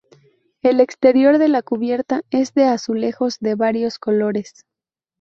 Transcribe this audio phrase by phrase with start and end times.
[0.63, 4.65] El exterior de la cubierta es de azulejos de varios colores.